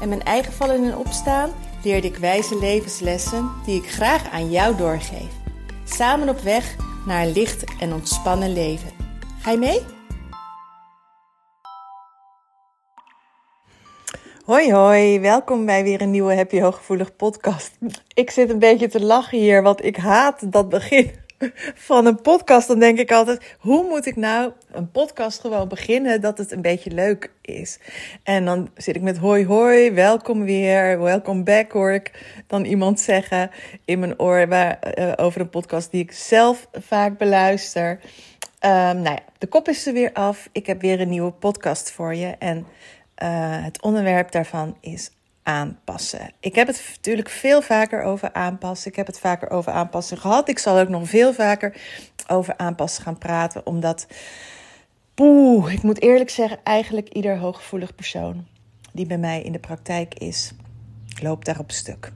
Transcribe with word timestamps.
en 0.00 0.08
mijn 0.08 0.22
eigen 0.22 0.52
vallen 0.52 0.84
en 0.84 0.96
opstaan 0.96 1.50
leerde 1.82 2.06
ik 2.06 2.16
wijze 2.16 2.58
levenslessen 2.58 3.50
die 3.64 3.82
ik 3.82 3.90
graag 3.90 4.30
aan 4.30 4.50
jou 4.50 4.76
doorgeef. 4.76 5.30
Samen 5.84 6.28
op 6.28 6.40
weg 6.40 6.76
naar 7.06 7.22
een 7.22 7.32
licht 7.32 7.64
en 7.80 7.92
ontspannen 7.92 8.52
leven. 8.52 8.90
Ga 9.40 9.50
je 9.50 9.58
mee? 9.58 9.80
Hoi 14.44 14.72
hoi, 14.72 15.20
welkom 15.20 15.66
bij 15.66 15.82
weer 15.82 16.00
een 16.00 16.10
nieuwe 16.10 16.34
Happy 16.34 16.60
Hooggevoelig 16.60 17.16
podcast. 17.16 17.78
Ik 18.14 18.30
zit 18.30 18.50
een 18.50 18.58
beetje 18.58 18.88
te 18.88 19.04
lachen 19.04 19.38
hier, 19.38 19.62
want 19.62 19.84
ik 19.84 19.96
haat 19.96 20.52
dat 20.52 20.68
begin 20.68 21.10
van 21.88 22.06
een 22.06 22.20
podcast. 22.20 22.68
Dan 22.68 22.78
denk 22.78 22.98
ik 22.98 23.12
altijd, 23.12 23.56
hoe 23.58 23.88
moet 23.88 24.06
ik 24.06 24.16
nou 24.16 24.52
een 24.70 24.90
podcast 24.90 25.40
gewoon 25.40 25.68
beginnen 25.68 26.20
dat 26.20 26.38
het 26.38 26.52
een 26.52 26.62
beetje 26.62 26.90
leuk 26.90 27.30
is? 27.40 27.78
En 28.22 28.44
dan 28.44 28.70
zit 28.74 28.96
ik 28.96 29.02
met 29.02 29.18
hoi 29.18 29.46
hoi, 29.46 29.92
welkom 29.92 30.44
weer, 30.44 31.00
welkom 31.00 31.44
back 31.44 31.72
hoor 31.72 31.92
ik 31.92 32.26
dan 32.46 32.64
iemand 32.64 33.00
zeggen 33.00 33.50
in 33.84 33.98
mijn 33.98 34.20
oor 34.20 34.48
waar, 34.48 34.78
uh, 34.98 35.12
over 35.16 35.40
een 35.40 35.50
podcast 35.50 35.90
die 35.90 36.02
ik 36.02 36.12
zelf 36.12 36.68
vaak 36.72 37.18
beluister. 37.18 37.90
Um, 37.90 38.70
nou 38.70 39.04
ja, 39.04 39.22
de 39.38 39.46
kop 39.46 39.68
is 39.68 39.86
er 39.86 39.92
weer 39.92 40.12
af. 40.12 40.48
Ik 40.52 40.66
heb 40.66 40.80
weer 40.80 41.00
een 41.00 41.08
nieuwe 41.08 41.32
podcast 41.32 41.90
voor 41.90 42.14
je 42.14 42.34
en... 42.38 42.66
Uh, 43.22 43.64
het 43.64 43.82
onderwerp 43.82 44.30
daarvan 44.32 44.76
is 44.80 45.10
aanpassen. 45.46 46.30
Ik 46.40 46.54
heb 46.54 46.66
het 46.66 46.82
natuurlijk 46.96 47.28
veel 47.28 47.62
vaker 47.62 48.02
over 48.02 48.32
aanpassen. 48.32 48.90
Ik 48.90 48.96
heb 48.96 49.06
het 49.06 49.18
vaker 49.18 49.50
over 49.50 49.72
aanpassen 49.72 50.18
gehad. 50.18 50.48
Ik 50.48 50.58
zal 50.58 50.78
ook 50.78 50.88
nog 50.88 51.08
veel 51.08 51.34
vaker 51.34 51.76
over 52.26 52.56
aanpassen 52.56 53.02
gaan 53.02 53.18
praten, 53.18 53.66
omdat, 53.66 54.06
poeh, 55.14 55.72
ik 55.72 55.82
moet 55.82 56.02
eerlijk 56.02 56.30
zeggen, 56.30 56.58
eigenlijk 56.62 57.08
ieder 57.08 57.38
hooggevoelig 57.38 57.94
persoon 57.94 58.46
die 58.92 59.06
bij 59.06 59.18
mij 59.18 59.42
in 59.42 59.52
de 59.52 59.58
praktijk 59.58 60.14
is, 60.14 60.52
loopt 61.22 61.46
daar 61.46 61.58
op 61.58 61.70
stuk. 61.70 62.12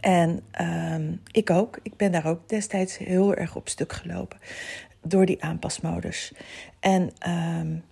En 0.00 0.40
um, 0.60 1.22
ik 1.30 1.50
ook. 1.50 1.78
Ik 1.82 1.96
ben 1.96 2.12
daar 2.12 2.26
ook 2.26 2.48
destijds 2.48 2.98
heel 2.98 3.34
erg 3.34 3.56
op 3.56 3.68
stuk 3.68 3.92
gelopen 3.92 4.38
door 5.02 5.26
die 5.26 5.42
aanpasmodus. 5.42 6.32
En 6.80 7.10
um, 7.28 7.84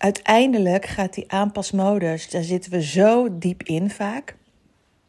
uiteindelijk 0.00 0.86
gaat 0.86 1.14
die 1.14 1.32
aanpasmodus, 1.32 2.30
daar 2.30 2.42
zitten 2.42 2.70
we 2.70 2.82
zo 2.82 3.38
diep 3.38 3.62
in 3.62 3.90
vaak, 3.90 4.36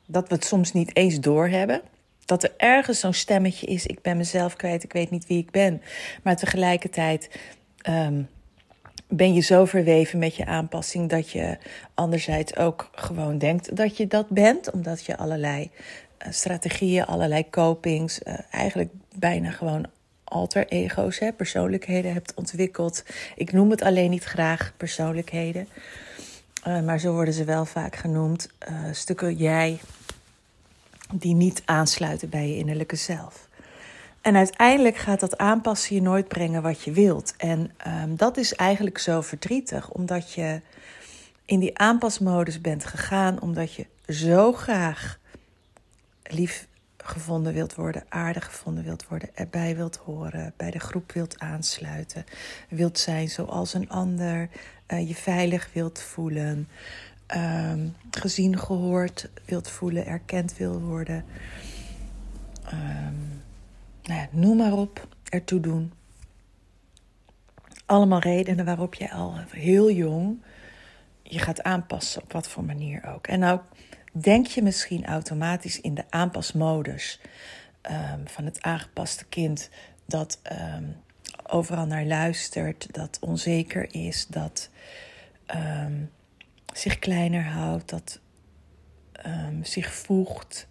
dat 0.08 0.28
we 0.30 0.36
het 0.36 0.46
soms 0.46 0.74
niet 0.74 0.96
eens 0.96 1.20
doorhebben. 1.20 1.82
Dat 2.26 2.44
er 2.44 2.54
ergens 2.58 3.00
zo'n 3.00 3.14
stemmetje 3.14 3.68
is, 3.68 3.86
ik 3.86 4.02
ben 4.02 4.18
mezelf 4.18 4.56
kwijt, 4.56 4.84
ik 4.84 4.94
weet 4.94 5.10
niet 5.10 5.28
wie 5.28 5.38
ik 5.38 5.52
ben. 5.52 5.82
Maar 6.24 6.36
tegelijkertijd 6.36 7.40
um, 7.90 8.30
ben 9.08 9.34
je 9.34 9.42
zo 9.42 9.66
verweven 9.66 10.20
met 10.20 10.36
je 10.36 10.46
aanpassing 10.46 11.10
dat 11.10 11.30
je 11.30 11.58
anderzijds 11.94 12.56
ook 12.56 12.90
gewoon 12.92 13.38
denkt 13.38 13.76
dat 13.76 13.98
je 13.98 14.08
dat 14.08 14.30
bent, 14.30 14.72
omdat 14.72 15.06
je 15.06 15.18
allerlei 15.18 15.70
uh, 15.72 16.32
strategieën, 16.32 17.06
allerlei 17.06 17.50
copings, 17.50 18.20
uh, 18.24 18.34
eigenlijk 18.52 18.92
bijna 19.16 19.52
gewoon 19.52 19.86
alter 20.32 20.68
ego's, 20.68 21.20
hè, 21.20 21.32
persoonlijkheden 21.32 22.14
hebt 22.14 22.34
ontwikkeld. 22.34 23.04
Ik 23.36 23.52
noem 23.52 23.70
het 23.70 23.82
alleen 23.82 24.10
niet 24.10 24.24
graag 24.24 24.74
persoonlijkheden, 24.78 25.68
uh, 26.68 26.82
maar 26.82 27.00
zo 27.00 27.14
worden 27.14 27.34
ze 27.34 27.44
wel 27.44 27.66
vaak 27.66 27.96
genoemd. 27.96 28.50
Uh, 28.70 28.76
stukken 28.92 29.36
jij 29.36 29.80
die 31.14 31.36
niet 31.36 31.62
aansluiten 31.66 32.30
bij 32.30 32.48
je 32.48 32.58
innerlijke 32.58 32.96
zelf. 32.96 33.50
En 34.22 34.36
uiteindelijk 34.36 34.98
gaat 34.98 35.20
dat 35.20 35.38
aanpassen 35.38 35.96
je 35.96 36.02
nooit 36.02 36.28
brengen 36.28 36.62
wat 36.62 36.82
je 36.82 36.92
wilt. 36.92 37.34
En 37.38 37.72
um, 37.88 38.16
dat 38.16 38.38
is 38.38 38.56
eigenlijk 38.56 38.98
zo 38.98 39.22
verdrietig, 39.22 39.90
omdat 39.90 40.34
je 40.34 40.62
in 41.46 41.60
die 41.60 41.78
aanpasmodus 41.78 42.62
bent 42.62 42.86
gegaan, 42.86 43.42
omdat 43.42 43.74
je 43.74 43.86
zo 44.08 44.54
graag 44.54 45.20
lief 46.24 46.68
gevonden 47.04 47.54
wilt 47.54 47.76
worden, 47.76 48.04
aardig 48.10 48.46
gevonden 48.46 48.84
wilt 48.84 49.08
worden, 49.08 49.30
erbij 49.34 49.76
wilt 49.76 49.96
horen, 49.96 50.54
bij 50.58 50.72
de 50.72 50.80
groep 50.80 51.12
wilt 51.12 51.40
aansluiten, 51.40 52.26
wilt 52.70 53.00
zijn 53.00 53.30
zoals 53.30 53.74
een 53.74 53.90
ander, 53.90 54.50
uh, 54.88 55.08
je 55.08 55.16
veilig 55.16 55.70
wilt 55.74 56.02
voelen, 56.02 56.68
um, 57.36 57.96
gezien, 58.12 58.60
gehoord 58.60 59.30
wilt 59.46 59.70
voelen, 59.70 60.06
erkend 60.06 60.58
wil 60.58 60.80
worden. 60.80 61.26
Um, 62.74 63.42
nou 64.04 64.20
ja, 64.20 64.28
noem 64.32 64.58
maar 64.58 64.74
op, 64.74 65.08
ertoe 65.30 65.60
doen. 65.60 65.94
Allemaal 67.86 68.20
redenen 68.20 68.66
waarop 68.66 68.94
je 68.94 69.12
al 69.12 69.36
heel 69.50 69.92
jong 69.92 70.40
je 71.32 71.40
gaat 71.40 71.64
aanpassen, 71.64 72.22
op 72.22 72.32
wat 72.32 72.48
voor 72.48 72.64
manier 72.64 73.14
ook. 73.16 73.28
En 73.28 73.40
nou 73.40 73.60
denk 74.12 74.48
je 74.48 74.62
misschien 74.62 75.06
automatisch 75.06 75.82
in 75.82 75.94
de 75.94 76.04
aanpasmodus 76.10 77.20
um, 77.92 78.28
van 78.28 78.46
het 78.46 78.62
aangepaste 78.62 79.26
kind 79.26 79.70
dat 80.06 80.40
um, 80.52 80.96
overal 81.48 81.86
naar 81.86 82.06
luistert, 82.06 82.88
dat 82.94 83.18
onzeker 83.22 83.94
is, 83.96 84.28
dat 84.28 84.70
um, 85.56 86.12
zich 86.74 87.00
kleiner 87.00 87.44
houdt, 87.44 87.90
dat 87.90 88.20
zich 89.62 89.94
voegt. 89.94 90.68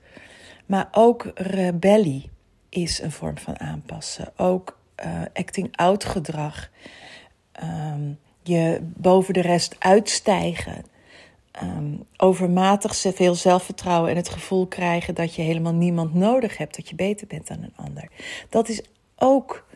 Maar 0.67 0.89
ook 0.91 1.31
rebellie 1.35 2.31
is 2.69 3.01
een 3.01 3.13
vorm 3.13 3.39
van 3.39 3.61
aanpassen. 3.61 4.33
Ook 4.37 4.79
uh, 5.05 5.23
acting 5.33 5.77
out 5.77 6.05
gedrag. 6.05 6.71
je 8.43 8.79
boven 8.83 9.35
de 9.35 9.41
rest 9.41 9.77
uitstijgen 9.79 10.85
um, 11.63 12.05
overmatig 12.17 12.97
veel 12.97 13.35
zelfvertrouwen 13.35 14.11
en 14.11 14.17
het 14.17 14.29
gevoel 14.29 14.67
krijgen 14.67 15.15
dat 15.15 15.35
je 15.35 15.43
helemaal 15.43 15.75
niemand 15.75 16.15
nodig 16.15 16.57
hebt, 16.57 16.77
dat 16.77 16.89
je 16.89 16.95
beter 16.95 17.27
bent 17.27 17.47
dan 17.47 17.63
een 17.63 17.77
ander. 17.77 18.09
Dat 18.49 18.69
is 18.69 18.83
ook 19.17 19.69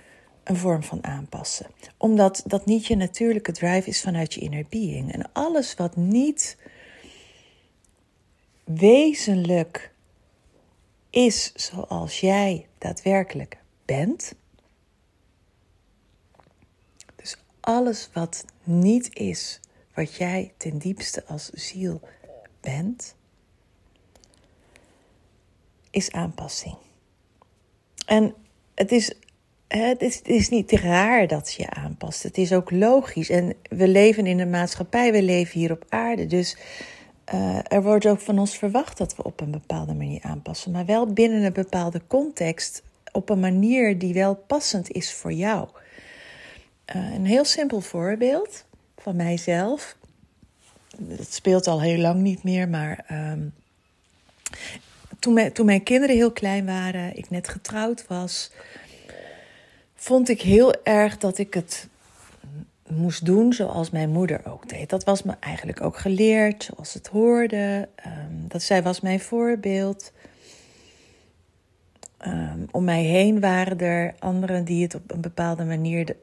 een 0.45 0.57
vorm 0.57 0.83
van 0.83 1.05
aanpassen. 1.05 1.67
Omdat 1.97 2.43
dat 2.47 2.67
niet 2.67 2.87
je 2.87 2.97
natuurlijke 2.97 3.53
drive 3.53 3.89
is 3.89 4.01
vanuit 4.01 4.35
je 4.35 4.41
inner 4.41 4.65
being. 4.69 5.13
En 5.13 5.33
alles 5.33 5.75
wat 5.75 5.97
niet 5.97 6.57
wezenlijk 8.65 9.93
is 11.11 11.53
zoals 11.55 12.21
jij 12.21 12.67
daadwerkelijk 12.79 13.59
bent. 13.85 14.35
Dus 17.17 17.37
alles 17.61 18.09
wat 18.13 18.45
niet 18.63 19.15
is 19.17 19.61
wat 19.95 20.15
jij 20.15 20.53
ten 20.57 20.79
diepste 20.79 21.25
als 21.27 21.51
ziel 21.51 22.01
bent, 22.61 23.15
is 25.91 26.13
aanpassing. 26.13 26.77
En 28.07 28.35
het 28.75 28.93
is, 28.93 29.15
het 29.69 30.03
is, 30.03 30.23
is 30.23 30.49
niet 30.49 30.73
raar 30.73 31.27
dat 31.27 31.53
je 31.53 31.71
aanpast. 31.71 32.23
Het 32.23 32.39
is 32.39 32.53
ook 32.53 32.71
logisch. 32.71 33.31
En 33.31 33.55
we 33.69 33.89
leven 33.89 34.27
in 34.27 34.39
een 34.39 34.51
maatschappij, 34.51 35.13
we 35.13 35.23
leven 35.23 35.61
hier 35.61 35.73
op 35.73 35.85
aarde. 35.89 36.27
Dus 36.27 36.57
uh, 37.35 37.59
er 37.73 37.83
wordt 37.83 38.07
ook 38.07 38.21
van 38.21 38.39
ons 38.39 38.57
verwacht 38.57 38.99
dat 38.99 39.17
we 39.17 39.25
op 39.25 39.41
een 39.41 39.51
bepaalde 39.51 39.95
manier 39.95 40.23
aanpassen. 40.23 40.71
Maar 40.71 40.87
wel 40.87 41.13
binnen 41.13 41.43
een 41.43 41.53
bepaalde 41.53 42.01
context, 42.07 42.83
op 43.13 43.29
een 43.29 43.41
manier 43.41 43.99
die 43.99 44.15
wel 44.15 44.35
passend 44.35 44.91
is 44.91 45.13
voor 45.13 45.33
jou. 45.33 45.69
Uh, 46.97 47.15
een 47.15 47.27
heel 47.27 47.45
simpel 47.45 47.81
voorbeeld 47.81 48.65
van 49.05 49.17
mijzelf. 49.17 49.97
Het 51.09 51.35
speelt 51.35 51.67
al 51.67 51.83
heel 51.83 51.99
lang 51.99 52.21
niet 52.21 52.43
meer, 52.43 52.69
maar 52.69 53.05
um, 53.33 53.55
toen, 55.19 55.35
mijn, 55.35 55.53
toen 55.53 55.67
mijn 55.67 55.83
kinderen 55.83 56.17
heel 56.17 56.33
klein 56.33 56.67
waren, 56.67 57.17
ik 57.17 57.31
net 57.31 57.49
getrouwd 57.49 58.07
was, 58.07 58.51
vond 59.95 60.29
ik 60.29 60.41
heel 60.41 60.85
erg 60.85 61.19
dat 61.19 61.39
ik 61.39 61.55
het 61.55 61.89
moest 62.89 63.25
doen 63.25 63.53
zoals 63.53 63.91
mijn 63.91 64.11
moeder 64.11 64.41
ook 64.47 64.69
deed. 64.69 64.91
Dat 64.91 65.05
was 65.05 65.23
me 65.23 65.35
eigenlijk 65.41 65.83
ook 65.83 65.97
geleerd, 65.97 66.65
zoals 66.65 66.95
het 66.95 67.07
hoorde. 67.07 67.89
Um, 68.07 68.45
dat 68.49 68.63
zij 68.63 68.83
was 68.83 69.01
mijn 69.01 69.21
voorbeeld. 69.21 70.13
Um, 72.27 72.67
om 72.71 72.85
mij 72.85 73.03
heen 73.03 73.41
waren 73.41 73.79
er 73.79 74.15
anderen 74.19 74.65
die 74.65 74.83
het 74.83 74.95
op 74.95 75.13
een 75.13 75.21
bepaalde 75.21 75.65
manier, 75.65 76.17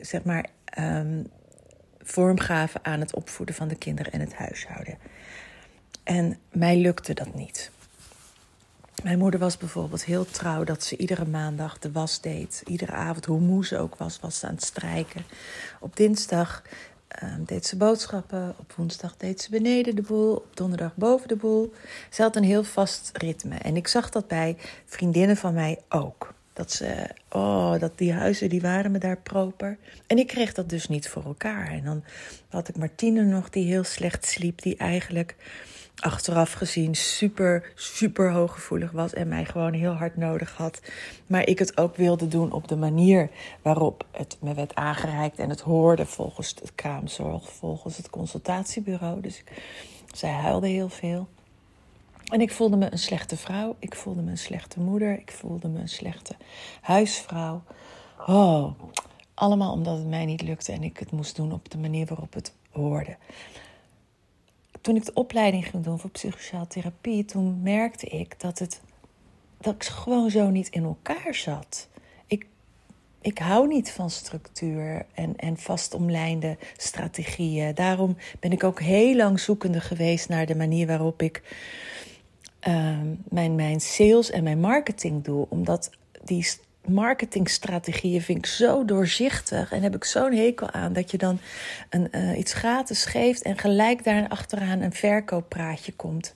zeg 0.00 0.24
maar, 0.24 0.46
vorm 2.04 2.38
gaven 2.38 2.84
aan 2.84 3.00
het 3.00 3.14
opvoeden 3.14 3.54
van 3.54 3.68
de 3.68 3.76
kinderen 3.76 4.12
en 4.12 4.20
het 4.20 4.34
huishouden. 4.34 4.98
En 6.02 6.38
mij 6.52 6.76
lukte 6.76 7.14
dat 7.14 7.34
niet. 7.34 7.70
Mijn 9.02 9.18
moeder 9.18 9.40
was 9.40 9.56
bijvoorbeeld 9.56 10.04
heel 10.04 10.24
trouw 10.24 10.64
dat 10.64 10.84
ze 10.84 10.96
iedere 10.96 11.24
maandag 11.24 11.78
de 11.78 11.92
was 11.92 12.20
deed. 12.20 12.62
Iedere 12.66 12.92
avond, 12.92 13.24
hoe 13.24 13.40
moe 13.40 13.66
ze 13.66 13.78
ook 13.78 13.96
was, 13.96 14.20
was 14.20 14.38
ze 14.38 14.46
aan 14.46 14.54
het 14.54 14.64
strijken. 14.64 15.24
Op 15.80 15.96
dinsdag 15.96 16.62
um, 17.22 17.44
deed 17.44 17.66
ze 17.66 17.76
boodschappen. 17.76 18.54
Op 18.58 18.72
woensdag 18.72 19.16
deed 19.16 19.40
ze 19.40 19.50
beneden 19.50 19.96
de 19.96 20.02
boel. 20.02 20.34
Op 20.34 20.56
donderdag 20.56 20.96
boven 20.96 21.28
de 21.28 21.36
boel. 21.36 21.72
Ze 22.10 22.22
had 22.22 22.36
een 22.36 22.44
heel 22.44 22.64
vast 22.64 23.10
ritme. 23.12 23.56
En 23.56 23.76
ik 23.76 23.88
zag 23.88 24.10
dat 24.10 24.28
bij 24.28 24.56
vriendinnen 24.84 25.36
van 25.36 25.54
mij 25.54 25.78
ook. 25.88 26.34
Dat 26.54 26.72
ze, 26.72 27.08
oh, 27.30 27.78
dat 27.78 27.98
die 27.98 28.12
huizen, 28.12 28.48
die 28.48 28.60
waren 28.60 28.90
me 28.90 28.98
daar 28.98 29.18
proper. 29.18 29.78
En 30.06 30.18
ik 30.18 30.26
kreeg 30.26 30.52
dat 30.52 30.68
dus 30.68 30.88
niet 30.88 31.08
voor 31.08 31.24
elkaar. 31.24 31.68
En 31.70 31.84
dan 31.84 32.04
had 32.48 32.68
ik 32.68 32.76
Martine 32.76 33.22
nog, 33.22 33.50
die 33.50 33.66
heel 33.66 33.84
slecht 33.84 34.26
sliep. 34.26 34.62
Die 34.62 34.76
eigenlijk 34.76 35.36
achteraf 35.96 36.52
gezien 36.52 36.94
super, 36.94 37.72
super 37.74 38.32
hooggevoelig 38.32 38.90
was 38.90 39.12
en 39.12 39.28
mij 39.28 39.44
gewoon 39.44 39.72
heel 39.72 39.92
hard 39.92 40.16
nodig 40.16 40.56
had. 40.56 40.80
Maar 41.26 41.46
ik 41.46 41.58
het 41.58 41.76
ook 41.76 41.96
wilde 41.96 42.28
doen 42.28 42.52
op 42.52 42.68
de 42.68 42.76
manier 42.76 43.30
waarop 43.62 44.06
het 44.10 44.36
me 44.40 44.54
werd 44.54 44.74
aangereikt 44.74 45.38
en 45.38 45.50
het 45.50 45.60
hoorde 45.60 46.06
volgens 46.06 46.54
het 46.60 46.74
kraamzorg, 46.74 47.52
volgens 47.52 47.96
het 47.96 48.10
consultatiebureau. 48.10 49.20
Dus 49.20 49.42
zij 50.14 50.30
huilde 50.30 50.68
heel 50.68 50.88
veel. 50.88 51.28
En 52.24 52.40
ik 52.40 52.52
voelde 52.52 52.76
me 52.76 52.92
een 52.92 52.98
slechte 52.98 53.36
vrouw, 53.36 53.76
ik 53.78 53.94
voelde 53.94 54.22
me 54.22 54.30
een 54.30 54.38
slechte 54.38 54.80
moeder, 54.80 55.18
ik 55.18 55.32
voelde 55.32 55.68
me 55.68 55.80
een 55.80 55.88
slechte 55.88 56.36
huisvrouw. 56.80 57.62
Oh, 58.26 58.70
allemaal 59.34 59.72
omdat 59.72 59.98
het 59.98 60.06
mij 60.06 60.24
niet 60.24 60.42
lukte 60.42 60.72
en 60.72 60.82
ik 60.82 60.98
het 60.98 61.10
moest 61.10 61.36
doen 61.36 61.52
op 61.52 61.70
de 61.70 61.78
manier 61.78 62.06
waarop 62.06 62.32
het 62.32 62.54
hoorde 62.70 63.16
toen 64.84 64.96
ik 64.96 65.04
de 65.04 65.14
opleiding 65.14 65.66
ging 65.66 65.84
doen 65.84 65.98
voor 65.98 66.10
psychosociale 66.10 66.66
therapie, 66.66 67.24
toen 67.24 67.62
merkte 67.62 68.06
ik 68.06 68.40
dat, 68.40 68.58
het, 68.58 68.80
dat 69.60 69.74
ik 69.74 69.84
gewoon 69.84 70.30
zo 70.30 70.50
niet 70.50 70.68
in 70.68 70.84
elkaar 70.84 71.34
zat. 71.34 71.88
Ik, 72.26 72.46
ik 73.20 73.38
hou 73.38 73.68
niet 73.68 73.90
van 73.90 74.10
structuur 74.10 75.06
en, 75.14 75.36
en 75.36 75.56
vastomlijnde 75.56 76.58
strategieën. 76.76 77.74
Daarom 77.74 78.16
ben 78.40 78.52
ik 78.52 78.64
ook 78.64 78.80
heel 78.80 79.16
lang 79.16 79.40
zoekende 79.40 79.80
geweest 79.80 80.28
naar 80.28 80.46
de 80.46 80.56
manier 80.56 80.86
waarop 80.86 81.22
ik 81.22 81.42
uh, 82.68 82.98
mijn, 83.28 83.54
mijn 83.54 83.80
sales 83.80 84.30
en 84.30 84.42
mijn 84.42 84.60
marketing 84.60 85.24
doe. 85.24 85.46
Omdat 85.48 85.90
die 86.24 86.46
marketingstrategieën 86.86 88.22
vind 88.22 88.38
ik 88.38 88.46
zo 88.46 88.84
doorzichtig 88.84 89.72
en 89.72 89.82
heb 89.82 89.94
ik 89.94 90.04
zo'n 90.04 90.32
hekel 90.32 90.70
aan 90.70 90.92
dat 90.92 91.10
je 91.10 91.18
dan 91.18 91.38
een, 91.90 92.08
uh, 92.10 92.38
iets 92.38 92.52
gratis 92.52 93.04
geeft 93.04 93.42
en 93.42 93.58
gelijk 93.58 94.04
daar 94.04 94.28
achteraan 94.28 94.80
een 94.80 94.92
verkooppraatje 94.92 95.92
komt. 95.92 96.34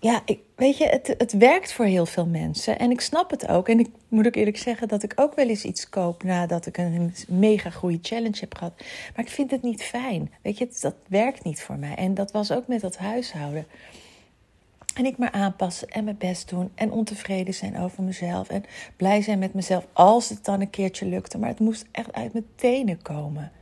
Ja, 0.00 0.22
ik, 0.24 0.38
weet 0.56 0.78
je, 0.78 0.86
het, 0.86 1.14
het 1.18 1.32
werkt 1.32 1.72
voor 1.72 1.84
heel 1.84 2.06
veel 2.06 2.26
mensen 2.26 2.78
en 2.78 2.90
ik 2.90 3.00
snap 3.00 3.30
het 3.30 3.48
ook. 3.48 3.68
En 3.68 3.78
ik 3.78 3.88
moet 4.08 4.26
ook 4.26 4.34
eerlijk 4.34 4.56
zeggen 4.56 4.88
dat 4.88 5.02
ik 5.02 5.12
ook 5.16 5.34
wel 5.34 5.48
eens 5.48 5.64
iets 5.64 5.88
koop 5.88 6.22
nadat 6.22 6.66
ik 6.66 6.76
een 6.76 7.14
mega 7.28 7.70
goede 7.70 7.98
challenge 8.02 8.40
heb 8.40 8.54
gehad. 8.54 8.72
Maar 9.16 9.24
ik 9.24 9.30
vind 9.30 9.50
het 9.50 9.62
niet 9.62 9.82
fijn. 9.82 10.32
Weet 10.42 10.58
je, 10.58 10.68
dat 10.80 10.94
werkt 11.08 11.44
niet 11.44 11.62
voor 11.62 11.76
mij. 11.76 11.94
En 11.94 12.14
dat 12.14 12.32
was 12.32 12.52
ook 12.52 12.66
met 12.66 12.80
dat 12.80 12.96
huishouden. 12.96 13.66
En 14.98 15.06
ik 15.06 15.18
maar 15.18 15.30
aanpassen 15.30 15.88
en 15.88 16.04
mijn 16.04 16.18
best 16.18 16.48
doen 16.48 16.70
en 16.74 16.90
ontevreden 16.90 17.54
zijn 17.54 17.78
over 17.78 18.02
mezelf 18.02 18.48
en 18.48 18.64
blij 18.96 19.22
zijn 19.22 19.38
met 19.38 19.54
mezelf 19.54 19.86
als 19.92 20.28
het 20.28 20.44
dan 20.44 20.60
een 20.60 20.70
keertje 20.70 21.06
lukte. 21.06 21.38
Maar 21.38 21.48
het 21.48 21.60
moest 21.60 21.86
echt 21.90 22.12
uit 22.12 22.32
mijn 22.32 22.46
tenen 22.54 23.02
komen. 23.02 23.52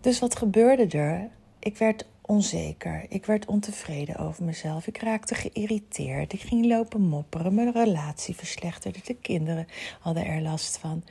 Dus 0.00 0.18
wat 0.18 0.36
gebeurde 0.36 0.98
er? 0.98 1.28
Ik 1.58 1.76
werd 1.76 2.06
onzeker. 2.20 3.06
Ik 3.08 3.26
werd 3.26 3.46
ontevreden 3.46 4.16
over 4.16 4.44
mezelf. 4.44 4.86
Ik 4.86 4.98
raakte 4.98 5.34
geïrriteerd. 5.34 6.32
Ik 6.32 6.40
ging 6.40 6.66
lopen 6.66 7.00
mopperen. 7.00 7.54
Mijn 7.54 7.72
relatie 7.72 8.36
verslechterde. 8.36 8.98
De 9.04 9.14
kinderen 9.14 9.66
hadden 10.00 10.26
er 10.26 10.40
last 10.40 10.78
van. 10.78 11.04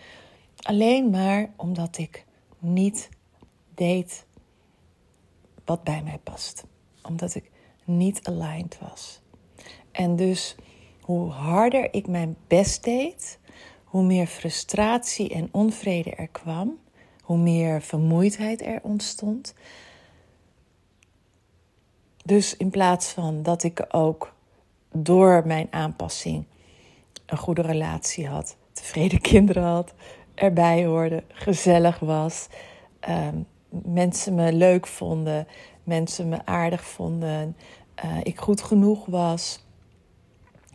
Alleen 0.62 1.09
maar 1.09 1.50
omdat 1.56 1.97
ik 1.97 2.25
niet 2.59 3.09
deed 3.75 4.25
wat 5.65 5.83
bij 5.83 6.01
mij 6.03 6.19
past. 6.23 6.63
Omdat 7.01 7.35
ik 7.35 7.50
niet 7.98 8.28
aligned 8.28 8.78
was. 8.80 9.22
En 9.92 10.16
dus 10.16 10.56
hoe 11.02 11.30
harder 11.30 11.94
ik 11.94 12.08
mijn 12.08 12.36
best 12.48 12.84
deed, 12.84 13.40
hoe 13.84 14.04
meer 14.04 14.28
frustratie 14.28 15.30
en 15.30 15.50
onvrede 15.52 16.12
er 16.12 16.28
kwam, 16.28 16.80
hoe 17.22 17.38
meer 17.38 17.82
vermoeidheid 17.82 18.62
er 18.62 18.80
ontstond. 18.84 19.54
Dus 22.26 22.58
in 22.58 22.70
plaats 22.70 23.10
van 23.10 23.44
dat 23.44 23.64
ik 23.64 23.86
ook 23.90 24.34
door 24.92 25.44
mijn 25.46 25.68
aanpassing 25.70 26.46
een 27.26 27.38
goede 27.38 27.62
relatie 27.62 28.28
had, 28.28 28.58
tevreden 28.72 29.22
kinderen 29.32 29.64
had, 29.64 29.94
erbij 30.34 30.86
hoorde, 30.86 31.24
gezellig 31.28 32.00
was, 32.00 32.48
ehm, 33.00 33.38
mensen 33.70 34.36
me 34.36 34.54
leuk 34.54 34.88
vonden, 34.88 35.48
mensen 35.84 36.30
me 36.30 36.46
aardig 36.46 36.84
vonden, 36.84 37.56
uh, 38.06 38.18
ik 38.24 38.39
goed 38.39 38.62
genoeg 38.62 39.06
was, 39.06 39.63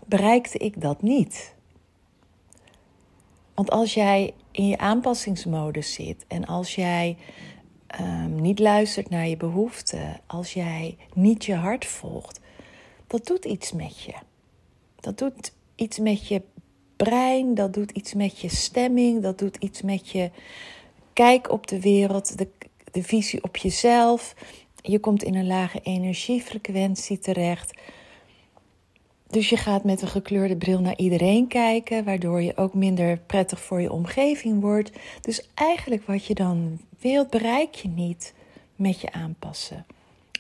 bereikte 0.07 0.59
ik 0.59 0.81
dat 0.81 1.03
niet. 1.03 1.55
Want 3.55 3.71
als 3.71 3.95
jij 3.95 4.35
in 4.51 4.69
je 4.69 4.79
aanpassingsmodus 4.79 5.93
zit 5.93 6.25
en 6.29 6.47
als 6.47 6.75
jij 6.75 7.17
um, 8.01 8.41
niet 8.41 8.59
luistert 8.59 9.11
naar 9.11 9.29
je 9.29 9.37
behoeften, 9.37 10.21
als 10.27 10.53
jij 10.53 10.97
niet 11.15 11.45
je 11.45 11.55
hart 11.55 11.87
volgt, 11.87 12.41
dat 13.07 13.27
doet 13.27 13.45
iets 13.45 13.73
met 13.73 14.03
je. 14.03 14.15
Dat 15.01 15.19
doet 15.19 15.53
iets 15.75 15.99
met 15.99 16.29
je 16.29 16.43
brein, 16.97 17.55
dat 17.55 17.75
doet 17.75 17.91
iets 17.91 18.15
met 18.15 18.41
je 18.41 18.49
stemming, 18.49 19.23
dat 19.23 19.39
doet 19.39 19.57
iets 19.57 19.83
met 19.83 20.11
je 20.11 20.31
kijk 21.13 21.51
op 21.51 21.67
de 21.67 21.81
wereld, 21.81 22.39
de, 22.39 22.49
de 22.93 23.03
visie 23.03 23.43
op 23.43 23.57
jezelf. 23.57 24.35
Je 24.89 24.99
komt 24.99 25.23
in 25.23 25.35
een 25.35 25.47
lage 25.47 25.81
energiefrequentie 25.83 27.19
terecht. 27.19 27.81
Dus 29.29 29.49
je 29.49 29.57
gaat 29.57 29.85
met 29.85 30.03
een 30.03 30.09
gekleurde 30.09 30.57
bril 30.57 30.81
naar 30.81 30.97
iedereen 30.97 31.47
kijken, 31.47 32.05
waardoor 32.05 32.43
je 32.43 32.57
ook 32.57 32.75
minder 32.75 33.19
prettig 33.19 33.61
voor 33.61 33.81
je 33.81 33.93
omgeving 33.93 34.61
wordt. 34.61 34.91
Dus 35.21 35.49
eigenlijk 35.55 36.07
wat 36.07 36.25
je 36.25 36.35
dan 36.35 36.81
wilt, 36.99 37.31
bereik 37.31 37.75
je 37.75 37.89
niet 37.89 38.35
met 38.77 39.01
je 39.01 39.13
aanpassen. 39.13 39.87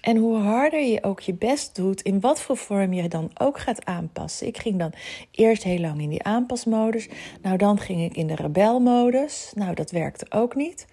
En 0.00 0.16
hoe 0.16 0.36
harder 0.36 0.84
je 0.84 1.02
ook 1.02 1.20
je 1.20 1.34
best 1.34 1.74
doet, 1.74 2.02
in 2.02 2.20
wat 2.20 2.40
voor 2.40 2.56
vorm 2.56 2.92
je 2.92 3.08
dan 3.08 3.30
ook 3.34 3.58
gaat 3.58 3.84
aanpassen. 3.84 4.46
Ik 4.46 4.58
ging 4.58 4.78
dan 4.78 4.92
eerst 5.30 5.62
heel 5.62 5.80
lang 5.80 6.00
in 6.00 6.08
die 6.08 6.22
aanpasmodus. 6.22 7.08
Nou, 7.42 7.56
dan 7.56 7.78
ging 7.78 8.02
ik 8.02 8.16
in 8.16 8.26
de 8.26 8.34
rebelmodus. 8.34 9.52
Nou, 9.54 9.74
dat 9.74 9.90
werkte 9.90 10.26
ook 10.28 10.54
niet. 10.54 10.86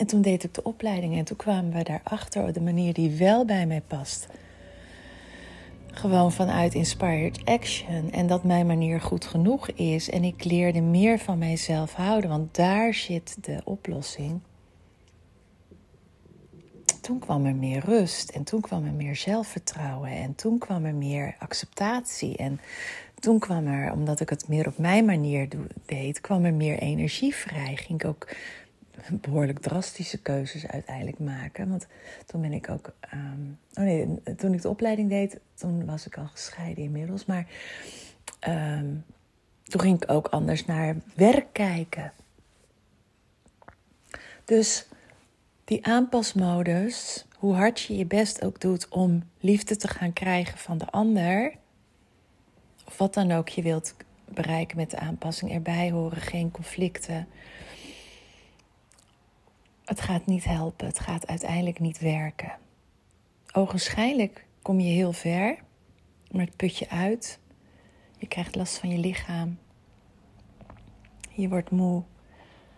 En 0.00 0.06
toen 0.06 0.22
deed 0.22 0.44
ik 0.44 0.54
de 0.54 0.62
opleiding 0.62 1.16
en 1.16 1.24
toen 1.24 1.36
kwamen 1.36 1.72
we 1.72 1.82
daarachter 1.82 2.42
op 2.42 2.54
de 2.54 2.60
manier 2.60 2.92
die 2.92 3.10
wel 3.10 3.44
bij 3.44 3.66
mij 3.66 3.80
past. 3.80 4.26
Gewoon 5.86 6.32
vanuit 6.32 6.74
inspired 6.74 7.44
action 7.44 8.12
en 8.12 8.26
dat 8.26 8.44
mijn 8.44 8.66
manier 8.66 9.00
goed 9.00 9.24
genoeg 9.24 9.70
is 9.70 10.10
en 10.10 10.24
ik 10.24 10.44
leerde 10.44 10.80
meer 10.80 11.18
van 11.18 11.38
mijzelf 11.38 11.94
houden, 11.94 12.30
want 12.30 12.54
daar 12.54 12.94
zit 12.94 13.36
de 13.44 13.60
oplossing. 13.64 14.40
Toen 17.00 17.18
kwam 17.18 17.44
er 17.44 17.54
meer 17.54 17.84
rust 17.84 18.30
en 18.30 18.44
toen 18.44 18.60
kwam 18.60 18.84
er 18.84 18.92
meer 18.92 19.16
zelfvertrouwen 19.16 20.10
en 20.10 20.34
toen 20.34 20.58
kwam 20.58 20.84
er 20.84 20.94
meer 20.94 21.36
acceptatie 21.38 22.36
en 22.36 22.60
toen 23.18 23.38
kwam 23.38 23.66
er, 23.66 23.92
omdat 23.92 24.20
ik 24.20 24.28
het 24.28 24.48
meer 24.48 24.66
op 24.66 24.78
mijn 24.78 25.04
manier 25.04 25.48
deed, 25.86 26.20
kwam 26.20 26.44
er 26.44 26.54
meer 26.54 26.78
energie 26.78 27.34
vrij. 27.34 27.76
Ging 27.76 28.02
ik 28.02 28.08
ook 28.08 28.28
behoorlijk 29.10 29.58
drastische 29.58 30.18
keuzes 30.18 30.66
uiteindelijk 30.66 31.18
maken. 31.18 31.68
Want 31.68 31.86
toen 32.26 32.40
ben 32.40 32.52
ik 32.52 32.68
ook. 32.70 32.92
Ehm, 33.00 33.42
oh 33.74 33.84
nee, 33.84 34.22
toen 34.36 34.54
ik 34.54 34.62
de 34.62 34.68
opleiding 34.68 35.08
deed, 35.08 35.40
toen 35.54 35.84
was 35.86 36.06
ik 36.06 36.18
al 36.18 36.26
gescheiden 36.26 36.84
inmiddels. 36.84 37.24
Maar 37.24 37.46
ehm, 38.40 38.94
toen 39.62 39.80
ging 39.80 40.02
ik 40.02 40.10
ook 40.10 40.26
anders 40.28 40.64
naar 40.64 40.96
werk 41.14 41.46
kijken. 41.52 42.12
Dus 44.44 44.86
die 45.64 45.86
aanpasmodus, 45.86 47.26
hoe 47.36 47.54
hard 47.54 47.80
je 47.80 47.96
je 47.96 48.06
best 48.06 48.44
ook 48.44 48.60
doet 48.60 48.88
om 48.88 49.22
liefde 49.40 49.76
te 49.76 49.88
gaan 49.88 50.12
krijgen 50.12 50.58
van 50.58 50.78
de 50.78 50.90
ander, 50.90 51.54
of 52.86 52.98
wat 52.98 53.14
dan 53.14 53.32
ook 53.32 53.48
je 53.48 53.62
wilt 53.62 53.94
bereiken 54.24 54.76
met 54.76 54.90
de 54.90 54.98
aanpassing, 54.98 55.52
erbij 55.52 55.90
horen, 55.90 56.20
geen 56.20 56.50
conflicten 56.50 57.28
het 59.90 60.00
gaat 60.00 60.26
niet 60.26 60.44
helpen, 60.44 60.86
het 60.86 60.98
gaat 60.98 61.26
uiteindelijk 61.26 61.78
niet 61.78 61.98
werken. 61.98 62.52
Ogenschijnlijk 63.52 64.46
kom 64.62 64.80
je 64.80 64.92
heel 64.92 65.12
ver, 65.12 65.58
maar 66.30 66.44
het 66.44 66.56
put 66.56 66.76
je 66.76 66.88
uit. 66.88 67.38
Je 68.18 68.26
krijgt 68.26 68.54
last 68.54 68.78
van 68.78 68.88
je 68.88 68.98
lichaam. 68.98 69.58
Je 71.30 71.48
wordt 71.48 71.70
moe, 71.70 72.02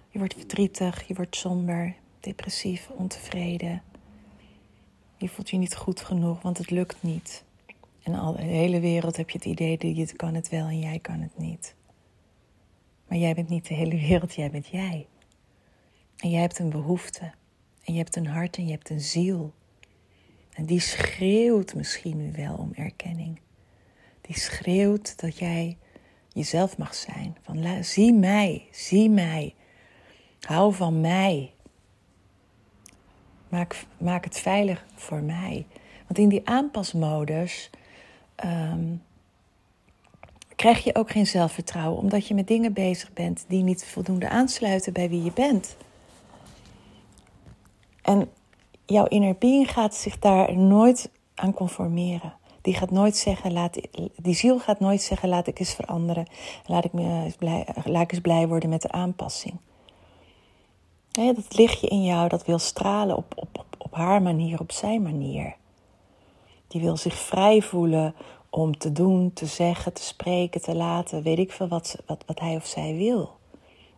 je 0.08 0.18
wordt 0.18 0.34
verdrietig, 0.34 1.08
je 1.08 1.14
wordt 1.14 1.36
somber, 1.36 1.94
depressief, 2.20 2.88
ontevreden. 2.90 3.82
Je 5.16 5.28
voelt 5.28 5.50
je 5.50 5.56
niet 5.56 5.76
goed 5.76 6.00
genoeg, 6.00 6.42
want 6.42 6.58
het 6.58 6.70
lukt 6.70 7.02
niet. 7.02 7.44
En 8.02 8.14
al 8.14 8.32
de 8.32 8.42
hele 8.42 8.80
wereld 8.80 9.16
heb 9.16 9.30
je 9.30 9.38
het 9.38 9.46
idee 9.46 9.78
dat 9.78 9.96
je 9.96 10.16
kan 10.16 10.34
het 10.34 10.48
wel 10.48 10.66
en 10.66 10.78
jij 10.78 10.98
kan 10.98 11.20
het 11.20 11.38
niet. 11.38 11.74
Maar 13.08 13.18
jij 13.18 13.34
bent 13.34 13.48
niet 13.48 13.68
de 13.68 13.74
hele 13.74 13.96
wereld, 13.96 14.34
jij 14.34 14.50
bent 14.50 14.66
jij. 14.66 15.06
En 16.22 16.30
jij 16.30 16.40
hebt 16.40 16.58
een 16.58 16.70
behoefte. 16.70 17.32
En 17.84 17.92
je 17.92 17.98
hebt 17.98 18.16
een 18.16 18.26
hart 18.26 18.56
en 18.56 18.66
je 18.66 18.72
hebt 18.72 18.90
een 18.90 19.00
ziel. 19.00 19.52
En 20.52 20.64
die 20.64 20.80
schreeuwt 20.80 21.74
misschien 21.74 22.16
nu 22.16 22.32
wel 22.32 22.54
om 22.54 22.72
erkenning. 22.74 23.40
Die 24.20 24.38
schreeuwt 24.38 25.20
dat 25.20 25.38
jij 25.38 25.78
jezelf 26.28 26.78
mag 26.78 26.94
zijn. 26.94 27.36
Van 27.42 27.84
zie 27.84 28.12
mij, 28.12 28.68
zie 28.70 29.10
mij. 29.10 29.54
Hou 30.40 30.74
van 30.74 31.00
mij. 31.00 31.52
Maak, 33.48 33.84
maak 33.98 34.24
het 34.24 34.38
veilig 34.38 34.86
voor 34.94 35.22
mij. 35.22 35.66
Want 36.06 36.18
in 36.18 36.28
die 36.28 36.48
aanpasmodus 36.48 37.70
um, 38.44 39.02
krijg 40.56 40.84
je 40.84 40.94
ook 40.94 41.10
geen 41.10 41.26
zelfvertrouwen, 41.26 41.98
omdat 42.02 42.26
je 42.26 42.34
met 42.34 42.46
dingen 42.46 42.72
bezig 42.72 43.12
bent 43.12 43.44
die 43.48 43.62
niet 43.62 43.84
voldoende 43.84 44.28
aansluiten 44.28 44.92
bij 44.92 45.08
wie 45.08 45.22
je 45.22 45.32
bent. 45.32 45.76
En 48.02 48.30
jouw 48.86 49.04
inner 49.04 49.36
being 49.38 49.70
gaat 49.70 49.94
zich 49.94 50.18
daar 50.18 50.56
nooit 50.56 51.10
aan 51.34 51.54
conformeren. 51.54 52.34
Die 52.60 52.74
gaat 52.74 52.90
nooit 52.90 53.16
zeggen, 53.16 53.52
laat, 53.52 53.80
die 54.16 54.34
ziel 54.34 54.58
gaat 54.58 54.80
nooit 54.80 55.02
zeggen, 55.02 55.28
laat 55.28 55.46
ik 55.46 55.58
eens 55.58 55.74
veranderen. 55.74 56.26
Laat 56.66 56.84
ik, 56.84 56.92
me 56.92 57.24
eens 57.24 57.36
blij, 57.36 57.66
laat 57.84 58.02
ik 58.02 58.12
eens 58.12 58.20
blij 58.20 58.48
worden 58.48 58.68
met 58.68 58.82
de 58.82 58.90
aanpassing. 58.90 59.54
Nee, 61.12 61.34
dat 61.34 61.56
lichtje 61.56 61.88
in 61.88 62.04
jou, 62.04 62.28
dat 62.28 62.46
wil 62.46 62.58
stralen 62.58 63.16
op, 63.16 63.32
op, 63.36 63.48
op, 63.58 63.74
op 63.78 63.94
haar 63.94 64.22
manier, 64.22 64.60
op 64.60 64.72
zijn 64.72 65.02
manier. 65.02 65.54
Die 66.68 66.80
wil 66.80 66.96
zich 66.96 67.14
vrij 67.14 67.62
voelen 67.62 68.14
om 68.50 68.78
te 68.78 68.92
doen, 68.92 69.32
te 69.32 69.46
zeggen, 69.46 69.92
te 69.92 70.02
spreken, 70.02 70.62
te 70.62 70.74
laten, 70.74 71.22
weet 71.22 71.38
ik 71.38 71.52
veel 71.52 71.68
wat, 71.68 71.96
wat, 72.06 72.24
wat 72.26 72.40
hij 72.40 72.56
of 72.56 72.66
zij 72.66 72.94
wil. 72.96 73.40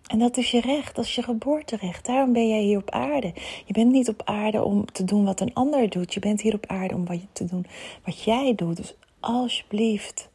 En 0.06 0.18
dat 0.18 0.36
is 0.36 0.50
je 0.50 0.60
recht, 0.60 0.94
dat 0.94 1.04
is 1.04 1.14
je 1.14 1.22
geboorterecht. 1.22 2.06
Daarom 2.06 2.32
ben 2.32 2.48
jij 2.48 2.62
hier 2.62 2.78
op 2.78 2.90
aarde. 2.90 3.32
Je 3.64 3.72
bent 3.72 3.92
niet 3.92 4.08
op 4.08 4.22
aarde 4.24 4.64
om 4.64 4.84
te 4.92 5.04
doen 5.04 5.24
wat 5.24 5.40
een 5.40 5.54
ander 5.54 5.90
doet. 5.90 6.14
Je 6.14 6.20
bent 6.20 6.40
hier 6.40 6.54
op 6.54 6.66
aarde 6.66 6.94
om 6.94 7.06
wat 7.06 7.20
je 7.20 7.26
te 7.32 7.44
doen 7.44 7.66
wat 8.04 8.22
jij 8.22 8.54
doet. 8.54 8.76
Dus 8.76 8.94
alsjeblieft, 9.20 10.28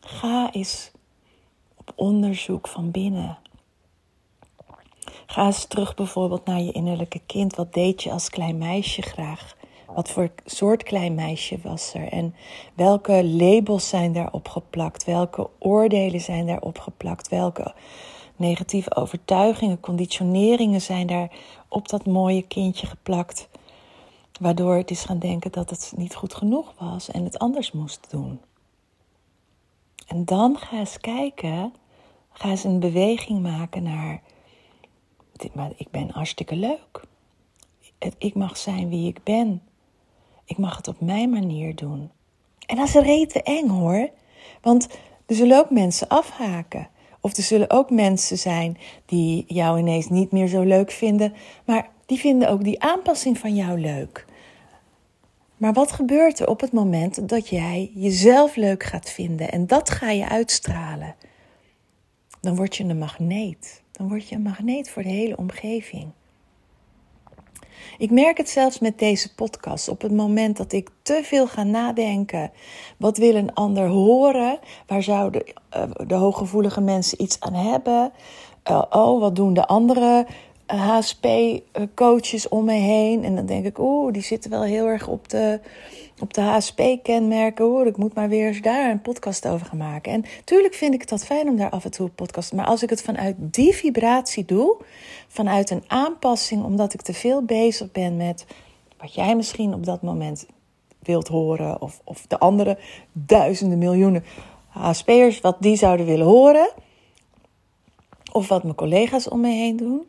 ga 0.00 0.52
eens 0.52 0.90
op 1.74 1.92
onderzoek 1.94 2.68
van 2.68 2.90
binnen. 2.90 3.38
Ga 5.26 5.46
eens 5.46 5.66
terug 5.66 5.94
bijvoorbeeld 5.94 6.44
naar 6.44 6.60
je 6.60 6.72
innerlijke 6.72 7.20
kind. 7.26 7.54
Wat 7.54 7.72
deed 7.72 8.02
je 8.02 8.10
als 8.10 8.30
klein 8.30 8.58
meisje 8.58 9.02
graag? 9.02 9.56
Wat 9.94 10.10
voor 10.10 10.30
soort 10.44 10.82
klein 10.82 11.14
meisje 11.14 11.58
was 11.62 11.94
er? 11.94 12.08
En 12.08 12.34
welke 12.74 13.24
labels 13.24 13.88
zijn 13.88 14.12
daarop 14.12 14.48
geplakt? 14.48 15.04
Welke 15.04 15.50
oordelen 15.58 16.20
zijn 16.20 16.46
daarop 16.46 16.78
geplakt? 16.78 17.28
Welke 17.28 17.74
negatieve 18.36 18.96
overtuigingen, 18.96 19.80
conditioneringen 19.80 20.80
zijn 20.80 21.06
daar 21.06 21.30
op 21.68 21.88
dat 21.88 22.06
mooie 22.06 22.42
kindje 22.42 22.86
geplakt? 22.86 23.48
Waardoor 24.40 24.76
het 24.76 24.90
is 24.90 25.04
gaan 25.04 25.18
denken 25.18 25.52
dat 25.52 25.70
het 25.70 25.92
niet 25.96 26.14
goed 26.14 26.34
genoeg 26.34 26.74
was 26.78 27.10
en 27.10 27.24
het 27.24 27.38
anders 27.38 27.72
moest 27.72 28.10
doen. 28.10 28.40
En 30.06 30.24
dan 30.24 30.58
ga 30.58 30.78
eens 30.78 30.98
kijken, 31.00 31.74
ga 32.32 32.48
eens 32.48 32.64
een 32.64 32.80
beweging 32.80 33.42
maken 33.42 33.82
naar. 33.82 34.22
Maar 35.52 35.70
ik 35.76 35.90
ben 35.90 36.10
hartstikke 36.10 36.56
leuk. 36.56 37.02
Ik 38.18 38.34
mag 38.34 38.56
zijn 38.56 38.88
wie 38.88 39.08
ik 39.08 39.22
ben. 39.22 39.62
Ik 40.44 40.58
mag 40.58 40.76
het 40.76 40.88
op 40.88 41.00
mijn 41.00 41.30
manier 41.30 41.74
doen. 41.74 42.10
En 42.66 42.76
dat 42.76 42.88
is 42.88 42.94
rete 42.94 43.42
eng 43.42 43.68
hoor. 43.68 44.10
Want 44.62 44.88
er 45.26 45.34
zullen 45.34 45.58
ook 45.58 45.70
mensen 45.70 46.08
afhaken. 46.08 46.88
Of 47.20 47.36
er 47.36 47.42
zullen 47.42 47.70
ook 47.70 47.90
mensen 47.90 48.38
zijn 48.38 48.78
die 49.06 49.44
jou 49.46 49.78
ineens 49.78 50.08
niet 50.08 50.32
meer 50.32 50.46
zo 50.46 50.62
leuk 50.62 50.90
vinden. 50.90 51.34
Maar 51.64 51.88
die 52.06 52.18
vinden 52.18 52.48
ook 52.48 52.64
die 52.64 52.82
aanpassing 52.82 53.38
van 53.38 53.54
jou 53.54 53.80
leuk. 53.80 54.24
Maar 55.56 55.72
wat 55.72 55.92
gebeurt 55.92 56.40
er 56.40 56.48
op 56.48 56.60
het 56.60 56.72
moment 56.72 57.28
dat 57.28 57.48
jij 57.48 57.90
jezelf 57.94 58.56
leuk 58.56 58.82
gaat 58.82 59.10
vinden 59.10 59.50
en 59.50 59.66
dat 59.66 59.90
ga 59.90 60.10
je 60.10 60.28
uitstralen? 60.28 61.14
Dan 62.40 62.56
word 62.56 62.76
je 62.76 62.84
een 62.84 62.98
magneet. 62.98 63.82
Dan 63.92 64.08
word 64.08 64.28
je 64.28 64.34
een 64.34 64.42
magneet 64.42 64.90
voor 64.90 65.02
de 65.02 65.08
hele 65.08 65.36
omgeving. 65.36 66.10
Ik 67.98 68.10
merk 68.10 68.36
het 68.36 68.48
zelfs 68.48 68.78
met 68.78 68.98
deze 68.98 69.34
podcast. 69.34 69.88
Op 69.88 70.02
het 70.02 70.12
moment 70.12 70.56
dat 70.56 70.72
ik 70.72 70.88
te 71.02 71.20
veel 71.22 71.46
ga 71.46 71.62
nadenken, 71.62 72.50
wat 72.96 73.16
wil 73.16 73.34
een 73.34 73.54
ander 73.54 73.86
horen? 73.86 74.58
Waar 74.86 75.02
zouden 75.02 75.42
uh, 75.76 75.82
de 76.06 76.14
hooggevoelige 76.14 76.80
mensen 76.80 77.22
iets 77.22 77.40
aan 77.40 77.54
hebben? 77.54 78.12
Uh, 78.70 78.82
oh, 78.90 79.20
wat 79.20 79.36
doen 79.36 79.54
de 79.54 79.66
andere 79.66 80.26
HSP-coaches 80.66 82.48
om 82.48 82.64
me 82.64 82.72
heen? 82.72 83.24
En 83.24 83.34
dan 83.34 83.46
denk 83.46 83.64
ik, 83.64 83.78
oeh, 83.78 84.12
die 84.12 84.22
zitten 84.22 84.50
wel 84.50 84.62
heel 84.62 84.86
erg 84.86 85.08
op 85.08 85.28
de 85.28 85.60
op 86.20 86.34
de 86.34 86.40
HSP-kenmerken 86.40 87.64
hoor. 87.64 87.86
Ik 87.86 87.96
moet 87.96 88.14
maar 88.14 88.28
weer 88.28 88.46
eens 88.46 88.60
daar 88.60 88.90
een 88.90 89.02
podcast 89.02 89.46
over 89.46 89.66
gaan 89.66 89.78
maken. 89.78 90.12
En 90.12 90.24
tuurlijk 90.44 90.74
vind 90.74 90.94
ik 90.94 91.00
het 91.00 91.08
dat 91.08 91.24
fijn 91.24 91.48
om 91.48 91.56
daar 91.56 91.70
af 91.70 91.84
en 91.84 91.90
toe 91.90 92.06
een 92.06 92.14
podcast. 92.14 92.52
Maar 92.52 92.66
als 92.66 92.82
ik 92.82 92.90
het 92.90 93.02
vanuit 93.02 93.36
die 93.38 93.74
vibratie 93.74 94.44
doe, 94.44 94.76
vanuit 95.28 95.70
een 95.70 95.84
aanpassing, 95.86 96.64
omdat 96.64 96.94
ik 96.94 97.02
te 97.02 97.14
veel 97.14 97.42
bezig 97.42 97.92
ben 97.92 98.16
met 98.16 98.46
wat 98.98 99.14
jij 99.14 99.36
misschien 99.36 99.74
op 99.74 99.84
dat 99.84 100.02
moment 100.02 100.46
wilt 101.02 101.28
horen, 101.28 101.80
of, 101.80 102.00
of 102.04 102.26
de 102.26 102.38
andere 102.38 102.78
duizenden 103.12 103.78
miljoenen 103.78 104.24
HSP'ers, 104.68 105.40
wat 105.40 105.56
die 105.60 105.76
zouden 105.76 106.06
willen 106.06 106.26
horen, 106.26 106.72
of 108.32 108.48
wat 108.48 108.62
mijn 108.62 108.74
collega's 108.74 109.28
om 109.28 109.40
me 109.40 109.48
heen 109.48 109.76
doen, 109.76 110.02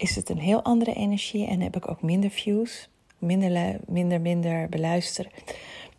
is 0.00 0.16
het 0.16 0.28
een 0.28 0.38
heel 0.38 0.62
andere 0.62 0.94
energie 0.94 1.46
en 1.46 1.60
heb 1.60 1.76
ik 1.76 1.90
ook 1.90 2.02
minder 2.02 2.30
views 2.30 2.88
minder, 3.18 3.80
minder, 3.86 4.20
minder 4.20 4.68
beluisteren 4.68 5.30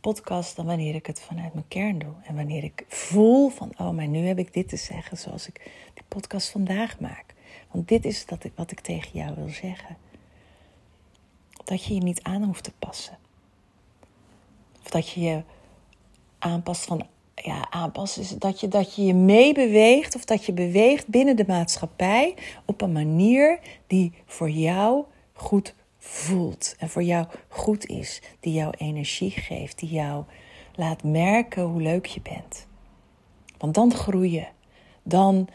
podcast 0.02 0.56
dan 0.56 0.66
wanneer 0.66 0.96
ik 0.96 1.06
het 1.06 1.22
vanuit 1.22 1.54
mijn 1.54 1.68
kern 1.68 2.00
doe. 2.00 2.14
En 2.24 2.36
wanneer 2.36 2.64
ik 2.64 2.86
voel 2.88 3.50
van, 3.50 3.72
oh, 3.78 3.90
maar 3.90 4.08
nu 4.08 4.20
heb 4.20 4.38
ik 4.38 4.54
dit 4.54 4.70
te 4.70 4.76
zeggen 4.76 5.18
zoals 5.18 5.48
ik 5.48 5.72
die 5.94 6.04
podcast 6.08 6.50
vandaag 6.50 7.00
maak. 7.00 7.26
Want 7.72 7.88
dit 7.88 8.06
is 8.06 8.26
dat 8.26 8.44
ik, 8.44 8.52
wat 8.56 8.72
ik 8.72 8.80
tegen 8.80 9.20
jou 9.20 9.36
wil 9.36 9.50
zeggen. 9.50 9.98
Dat 11.64 11.84
je 11.84 11.94
je 11.94 12.02
niet 12.02 12.24
aan 12.24 12.44
hoeft 12.44 12.64
te 12.64 12.72
passen. 12.80 13.18
Of 14.84 14.90
dat 14.90 15.10
je 15.10 15.22
je 15.22 15.44
aanpast 16.40 16.86
van, 16.86 17.08
ja, 17.44 17.70
aanpassen 17.70 18.22
is 18.22 18.30
dat 18.30 18.60
je, 18.60 18.68
dat 18.68 18.96
je 18.96 19.06
je 19.06 19.14
meebeweegt 19.14 20.16
of 20.16 20.26
dat 20.26 20.46
je 20.46 20.54
beweegt 20.54 21.08
binnen 21.08 21.36
de 21.36 21.46
maatschappij 21.48 22.36
op 22.66 22.82
een 22.82 22.92
manier 22.92 23.60
die 23.88 24.14
voor 24.26 24.50
jou 24.50 25.04
goed 25.34 25.74
voelt 25.98 26.76
en 26.80 26.90
voor 26.90 27.04
jou 27.04 27.26
goed 27.48 27.86
is, 27.86 28.22
die 28.40 28.54
jou 28.54 28.74
energie 28.78 29.32
geeft, 29.32 29.80
die 29.80 29.90
jou 29.90 30.24
laat 30.76 31.04
merken 31.04 31.64
hoe 31.64 31.82
leuk 31.82 32.06
je 32.06 32.22
bent. 32.22 32.68
Want 33.58 33.74
dan 33.74 33.94
groei 33.94 34.32
je, 34.32 34.48
dan 35.04 35.48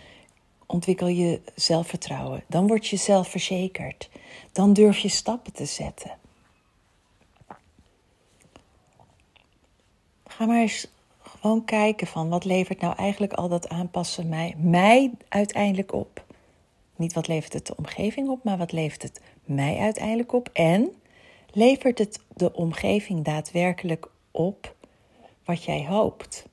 ontwikkel 0.66 1.08
je 1.08 1.40
zelfvertrouwen, 1.54 2.44
dan 2.46 2.66
word 2.66 2.86
je 2.86 2.96
zelfverzekerd, 2.96 4.10
dan 4.52 4.72
durf 4.72 4.98
je 4.98 5.08
stappen 5.08 5.52
te 5.52 5.64
zetten. 5.64 6.10
Ga 10.26 10.46
maar 10.46 10.60
eens 10.60 10.88
kijken 11.64 12.06
van 12.06 12.28
wat 12.28 12.44
levert 12.44 12.80
nou 12.80 12.96
eigenlijk 12.96 13.32
al 13.32 13.48
dat 13.48 13.68
aanpassen 13.68 14.28
mij, 14.28 14.54
mij 14.58 15.10
uiteindelijk 15.28 15.92
op. 15.92 16.24
Niet 16.96 17.12
wat 17.12 17.28
levert 17.28 17.52
het 17.52 17.66
de 17.66 17.76
omgeving 17.76 18.28
op, 18.28 18.44
maar 18.44 18.56
wat 18.56 18.72
levert 18.72 19.02
het 19.02 19.20
mij 19.44 19.78
uiteindelijk 19.78 20.32
op? 20.32 20.50
En 20.52 20.92
levert 21.50 21.98
het 21.98 22.20
de 22.34 22.52
omgeving 22.52 23.24
daadwerkelijk 23.24 24.08
op 24.30 24.74
wat 25.44 25.64
jij 25.64 25.86
hoopt? 25.86 26.44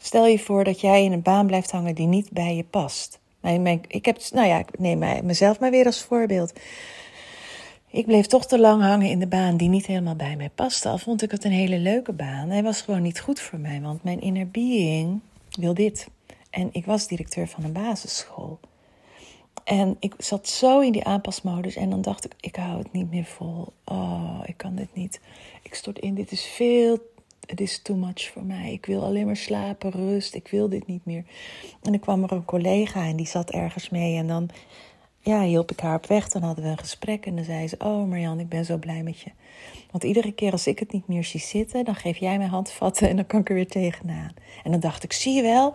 Stel 0.00 0.26
je 0.26 0.38
voor 0.38 0.64
dat 0.64 0.80
jij 0.80 1.04
in 1.04 1.12
een 1.12 1.22
baan 1.22 1.46
blijft 1.46 1.70
hangen 1.70 1.94
die 1.94 2.06
niet 2.06 2.30
bij 2.30 2.56
je 2.56 2.64
past. 2.64 3.18
ik 3.88 4.04
heb, 4.04 4.18
nou 4.32 4.46
ja, 4.46 4.58
ik 4.58 4.78
neem 4.78 5.24
mezelf 5.24 5.60
maar 5.60 5.70
weer 5.70 5.86
als 5.86 6.02
voorbeeld. 6.02 6.52
Ik 7.96 8.06
bleef 8.06 8.26
toch 8.26 8.46
te 8.46 8.58
lang 8.58 8.82
hangen 8.82 9.08
in 9.08 9.18
de 9.18 9.26
baan 9.26 9.56
die 9.56 9.68
niet 9.68 9.86
helemaal 9.86 10.14
bij 10.14 10.36
mij 10.36 10.50
paste. 10.54 10.88
Al 10.88 10.98
vond 10.98 11.22
ik 11.22 11.30
het 11.30 11.44
een 11.44 11.52
hele 11.52 11.78
leuke 11.78 12.12
baan. 12.12 12.50
Hij 12.50 12.62
was 12.62 12.80
gewoon 12.80 13.02
niet 13.02 13.20
goed 13.20 13.40
voor 13.40 13.58
mij, 13.58 13.80
want 13.80 14.02
mijn 14.02 14.20
inner 14.20 14.48
being 14.48 15.20
wil 15.50 15.74
dit. 15.74 16.08
En 16.50 16.68
ik 16.72 16.86
was 16.86 17.08
directeur 17.08 17.48
van 17.48 17.64
een 17.64 17.72
basisschool. 17.72 18.58
En 19.64 19.96
ik 20.00 20.14
zat 20.18 20.48
zo 20.48 20.80
in 20.80 20.92
die 20.92 21.04
aanpasmodus 21.04 21.76
en 21.76 21.90
dan 21.90 22.02
dacht 22.02 22.24
ik, 22.24 22.32
ik 22.40 22.56
hou 22.56 22.78
het 22.78 22.92
niet 22.92 23.10
meer 23.10 23.24
vol. 23.24 23.72
Oh, 23.84 24.40
ik 24.44 24.56
kan 24.56 24.74
dit 24.74 24.94
niet. 24.94 25.20
Ik 25.62 25.74
stort 25.74 25.98
in, 25.98 26.14
dit 26.14 26.32
is 26.32 26.44
veel, 26.44 26.98
het 27.46 27.60
is 27.60 27.82
too 27.82 27.96
much 27.96 28.30
voor 28.32 28.44
mij. 28.44 28.72
Ik 28.72 28.86
wil 28.86 29.04
alleen 29.04 29.26
maar 29.26 29.36
slapen, 29.36 29.90
rust, 29.90 30.34
ik 30.34 30.48
wil 30.48 30.68
dit 30.68 30.86
niet 30.86 31.04
meer. 31.04 31.24
En 31.82 31.90
dan 31.92 32.00
kwam 32.00 32.22
er 32.22 32.32
een 32.32 32.44
collega 32.44 33.06
en 33.06 33.16
die 33.16 33.26
zat 33.26 33.50
ergens 33.50 33.88
mee 33.88 34.16
en 34.16 34.26
dan 34.26 34.50
ja, 35.26 35.42
hielp 35.42 35.70
ik 35.70 35.80
haar 35.80 35.96
op 35.96 36.06
weg. 36.06 36.28
Dan 36.28 36.42
hadden 36.42 36.64
we 36.64 36.70
een 36.70 36.78
gesprek 36.78 37.26
en 37.26 37.36
dan 37.36 37.44
zei 37.44 37.68
ze: 37.68 37.76
Oh 37.78 38.08
Marjan, 38.08 38.40
ik 38.40 38.48
ben 38.48 38.64
zo 38.64 38.76
blij 38.76 39.02
met 39.02 39.20
je. 39.20 39.30
Want 39.90 40.04
iedere 40.04 40.32
keer 40.32 40.52
als 40.52 40.66
ik 40.66 40.78
het 40.78 40.92
niet 40.92 41.08
meer 41.08 41.24
zie 41.24 41.40
zitten, 41.40 41.84
dan 41.84 41.94
geef 41.94 42.16
jij 42.16 42.38
mij 42.38 42.46
handvatten 42.46 43.08
en 43.08 43.16
dan 43.16 43.26
kan 43.26 43.40
ik 43.40 43.48
er 43.48 43.54
weer 43.54 43.68
tegenaan. 43.68 44.34
En 44.64 44.70
dan 44.70 44.80
dacht 44.80 45.04
ik: 45.04 45.12
Zie 45.12 45.34
je 45.34 45.42
wel, 45.42 45.74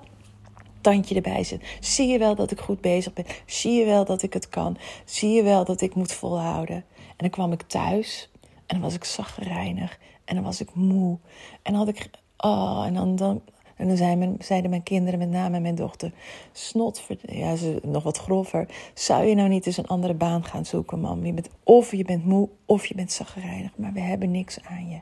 tandje 0.81 1.15
erbij 1.15 1.43
zit. 1.43 1.77
Zie 1.79 2.07
je 2.07 2.17
wel 2.17 2.35
dat 2.35 2.51
ik 2.51 2.59
goed 2.59 2.81
bezig 2.81 3.13
ben? 3.13 3.25
Zie 3.45 3.71
je 3.71 3.85
wel 3.85 4.05
dat 4.05 4.21
ik 4.21 4.33
het 4.33 4.49
kan? 4.49 4.77
Zie 5.05 5.31
je 5.31 5.43
wel 5.43 5.65
dat 5.65 5.81
ik 5.81 5.95
moet 5.95 6.11
volhouden? 6.11 6.85
En 6.95 7.17
dan 7.17 7.29
kwam 7.29 7.51
ik 7.51 7.61
thuis 7.61 8.29
en 8.65 8.75
dan 8.75 8.81
was 8.81 8.93
ik 8.93 9.03
zagrijnig 9.03 9.99
en 10.25 10.35
dan 10.35 10.43
was 10.43 10.61
ik 10.61 10.73
moe. 10.73 11.17
En 11.61 11.73
dan 11.73 11.75
had 11.75 11.87
ik, 11.87 12.09
oh, 12.37 12.83
en 12.85 12.93
dan, 12.93 13.15
dan, 13.15 13.41
en 13.81 13.87
dan 13.87 13.97
zeiden 14.39 14.69
mijn, 14.69 14.83
kinderen, 14.83 15.19
met 15.19 15.29
name 15.29 15.59
mijn 15.59 15.75
dochter, 15.75 16.11
snot, 16.51 17.07
ja, 17.21 17.55
ze, 17.55 17.79
nog 17.83 18.03
wat 18.03 18.17
grover. 18.17 18.67
Zou 18.93 19.25
je 19.25 19.35
nou 19.35 19.49
niet 19.49 19.65
eens 19.65 19.77
een 19.77 19.87
andere 19.87 20.13
baan 20.13 20.43
gaan 20.43 20.65
zoeken, 20.65 20.99
mam? 20.99 21.25
Je 21.25 21.33
bent, 21.33 21.49
of 21.63 21.91
je 21.91 22.03
bent 22.03 22.25
moe, 22.25 22.49
of 22.65 22.85
je 22.85 22.95
bent 22.95 23.11
zagrijnig, 23.11 23.71
maar 23.75 23.93
we 23.93 23.99
hebben 23.99 24.31
niks 24.31 24.57
aan 24.63 24.89
je. 24.89 24.99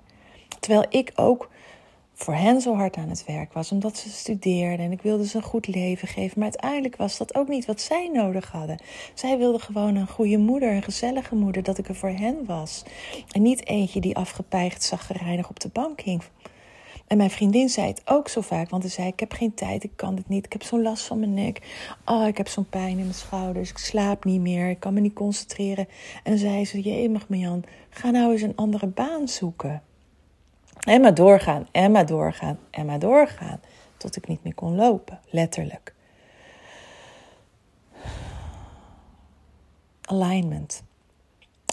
Terwijl 0.60 0.86
ik 0.90 1.12
ook 1.16 1.50
voor 2.14 2.34
hen 2.34 2.62
zo 2.62 2.76
hard 2.76 2.98
aan 2.98 3.10
het 3.10 3.26
werk 3.26 3.54
was, 3.54 3.72
omdat 3.72 3.98
ze 3.98 4.10
studeerden 4.10 4.86
en 4.86 4.92
ik 4.92 5.02
wilde 5.02 5.28
ze 5.28 5.38
een 5.38 5.44
goed 5.44 5.68
leven 5.68 6.08
geven. 6.08 6.40
Maar 6.40 6.50
uiteindelijk 6.50 6.96
was 6.96 7.18
dat 7.18 7.36
ook 7.36 7.48
niet 7.48 7.66
wat 7.66 7.82
zij 7.82 8.10
nodig 8.14 8.52
hadden. 8.52 8.82
Zij 9.14 9.38
wilden 9.38 9.62
gewoon 9.62 9.96
een 9.96 10.08
goede 10.08 10.38
moeder, 10.38 10.72
een 10.74 10.84
gezellige 10.84 11.36
moeder, 11.36 11.64
dat 11.64 11.78
ik 11.78 11.88
er 11.88 11.96
voor 11.96 12.10
hen 12.10 12.46
was. 12.46 12.84
En 13.32 13.42
niet 13.42 13.68
eentje 13.68 14.02
die 14.02 14.16
afgepeigd, 14.16 14.84
zagrijnig 14.84 15.50
op 15.50 15.60
de 15.60 15.70
bank 15.70 16.02
hing. 16.02 16.24
En 17.10 17.18
mijn 17.18 17.30
vriendin 17.30 17.70
zei 17.70 17.88
het 17.88 18.02
ook 18.06 18.28
zo 18.28 18.42
vaak, 18.42 18.70
want 18.70 18.84
ze 18.84 18.90
zei: 18.90 19.08
Ik 19.08 19.20
heb 19.20 19.32
geen 19.32 19.54
tijd, 19.54 19.84
ik 19.84 19.92
kan 19.96 20.16
het 20.16 20.30
niet, 20.30 20.46
ik 20.46 20.54
heb 20.54 20.64
zo'n 20.64 20.82
last 20.82 21.06
van 21.06 21.20
mijn 21.20 21.34
nek. 21.34 21.88
Oh, 22.06 22.28
ik 22.28 22.38
heb 22.38 22.48
zo'n 22.48 22.70
pijn 22.70 22.90
in 22.90 22.98
mijn 22.98 23.14
schouders, 23.14 23.70
ik 23.70 23.78
slaap 23.78 24.24
niet 24.24 24.42
meer, 24.42 24.70
ik 24.70 24.80
kan 24.80 24.94
me 24.94 25.00
niet 25.00 25.14
concentreren. 25.14 25.88
En 26.24 26.38
zei 26.38 26.66
ze: 26.66 26.82
Jemig, 26.82 27.26
Jan, 27.28 27.64
ga 27.90 28.10
nou 28.10 28.32
eens 28.32 28.42
een 28.42 28.56
andere 28.56 28.88
baan 28.88 29.28
zoeken. 29.28 29.82
En 30.80 31.02
maar 31.02 31.14
doorgaan, 31.14 31.68
en 31.72 31.92
maar 31.92 32.06
doorgaan, 32.06 32.60
en 32.70 32.86
maar 32.86 33.00
doorgaan. 33.00 33.60
Tot 33.98 34.16
ik 34.16 34.28
niet 34.28 34.44
meer 34.44 34.56
kon 34.56 34.76
lopen, 34.76 35.20
letterlijk. 35.30 35.94
Alignment. 40.02 40.84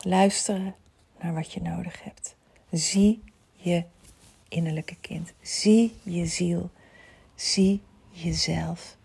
Luisteren 0.02 0.75
naar 1.21 1.35
wat 1.35 1.52
je 1.52 1.62
nodig 1.62 2.02
hebt. 2.02 2.37
Zie 2.71 3.23
je 3.52 3.85
innerlijke 4.49 4.97
kind. 5.00 5.33
Zie 5.41 5.93
je 6.03 6.26
ziel. 6.26 6.71
Zie 7.35 7.81
jezelf. 8.11 8.97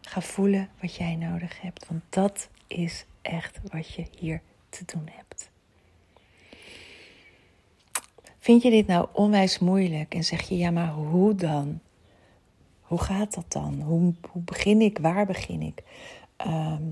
Ga 0.00 0.20
voelen 0.20 0.68
wat 0.80 0.94
jij 0.94 1.16
nodig 1.16 1.60
hebt, 1.60 1.86
want 1.88 2.02
dat 2.08 2.48
is 2.66 3.06
echt 3.22 3.60
wat 3.72 3.94
je 3.94 4.06
hier 4.18 4.42
te 4.68 4.84
doen 4.84 5.08
hebt. 5.12 5.50
Vind 8.38 8.62
je 8.62 8.70
dit 8.70 8.86
nou 8.86 9.08
onwijs 9.12 9.58
moeilijk 9.58 10.14
en 10.14 10.24
zeg 10.24 10.48
je 10.48 10.56
ja, 10.56 10.70
maar 10.70 10.92
hoe 10.92 11.34
dan? 11.34 11.80
Hoe 12.80 12.98
gaat 12.98 13.34
dat 13.34 13.52
dan? 13.52 13.80
Hoe, 13.80 14.14
hoe 14.30 14.42
begin 14.42 14.80
ik? 14.80 14.98
Waar 14.98 15.26
begin 15.26 15.62
ik? 15.62 15.82
Ehm, 16.36 16.82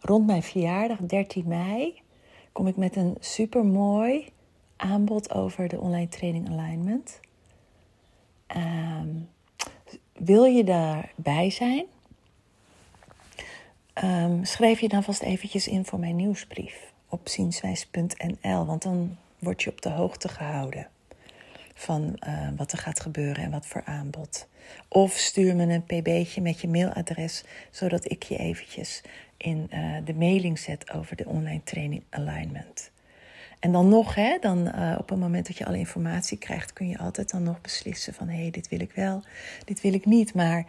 rond 0.00 0.26
mijn 0.26 0.42
verjaardag, 0.42 0.98
13 0.98 1.44
mei, 1.46 2.02
kom 2.52 2.66
ik 2.66 2.76
met 2.76 2.96
een 2.96 3.16
supermooi 3.20 4.28
aanbod 4.76 5.34
over 5.34 5.68
de 5.68 5.80
online 5.80 6.08
training 6.08 6.50
alignment. 6.50 7.20
Ehm, 8.46 9.08
wil 10.12 10.44
je 10.44 10.64
daarbij 10.64 11.50
zijn? 11.50 11.84
Um, 14.04 14.44
schrijf 14.44 14.80
je 14.80 14.88
dan 14.88 15.02
vast 15.02 15.22
eventjes 15.22 15.68
in 15.68 15.84
voor 15.84 15.98
mijn 15.98 16.16
nieuwsbrief 16.16 16.92
op 17.08 17.28
zienswijs.nl, 17.28 18.66
want 18.66 18.82
dan 18.82 19.16
word 19.38 19.62
je 19.62 19.70
op 19.70 19.82
de 19.82 19.90
hoogte 19.90 20.28
gehouden 20.28 20.88
van 21.74 22.16
uh, 22.28 22.48
wat 22.56 22.72
er 22.72 22.78
gaat 22.78 23.00
gebeuren 23.00 23.44
en 23.44 23.50
wat 23.50 23.66
voor 23.66 23.84
aanbod. 23.84 24.48
Of 24.88 25.12
stuur 25.12 25.56
me 25.56 25.62
een 25.72 25.84
pb'tje 25.84 26.40
met 26.40 26.60
je 26.60 26.68
mailadres, 26.68 27.44
zodat 27.70 28.10
ik 28.10 28.22
je 28.22 28.36
eventjes 28.36 29.02
in 29.36 29.70
uh, 29.74 29.96
de 30.04 30.14
mailing 30.14 30.58
zet 30.58 30.92
over 30.92 31.16
de 31.16 31.26
online 31.26 31.62
training 31.62 32.02
alignment. 32.10 32.90
En 33.64 33.72
dan 33.72 33.88
nog, 33.88 34.14
hè, 34.14 34.38
dan, 34.40 34.58
uh, 34.58 34.94
op 34.98 35.08
het 35.08 35.18
moment 35.18 35.46
dat 35.46 35.56
je 35.56 35.66
alle 35.66 35.78
informatie 35.78 36.38
krijgt, 36.38 36.72
kun 36.72 36.88
je 36.88 36.98
altijd 36.98 37.30
dan 37.30 37.42
nog 37.42 37.60
beslissen 37.60 38.14
van 38.14 38.28
hé, 38.28 38.40
hey, 38.40 38.50
dit 38.50 38.68
wil 38.68 38.80
ik 38.80 38.92
wel, 38.92 39.22
dit 39.64 39.80
wil 39.80 39.92
ik 39.92 40.06
niet. 40.06 40.34
Maar 40.34 40.66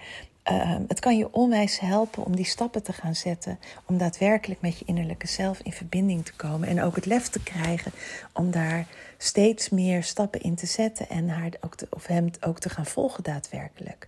uh, 0.51 0.75
het 0.87 0.99
kan 0.99 1.17
je 1.17 1.33
onwijs 1.33 1.79
helpen 1.79 2.25
om 2.25 2.35
die 2.35 2.45
stappen 2.45 2.83
te 2.83 2.93
gaan 2.93 3.15
zetten, 3.15 3.59
om 3.85 3.97
daadwerkelijk 3.97 4.61
met 4.61 4.79
je 4.79 4.85
innerlijke 4.85 5.27
zelf 5.27 5.59
in 5.63 5.71
verbinding 5.71 6.25
te 6.25 6.33
komen 6.33 6.67
en 6.67 6.81
ook 6.81 6.95
het 6.95 7.05
lef 7.05 7.27
te 7.27 7.43
krijgen 7.43 7.91
om 8.33 8.51
daar 8.51 8.87
steeds 9.17 9.69
meer 9.69 10.03
stappen 10.03 10.41
in 10.41 10.55
te 10.55 10.65
zetten 10.65 11.09
en 11.09 11.29
haar 11.29 11.51
ook 11.61 11.75
of 11.89 12.07
hem 12.07 12.29
ook 12.39 12.59
te 12.59 12.69
gaan 12.69 12.85
volgen 12.85 13.23
daadwerkelijk. 13.23 14.07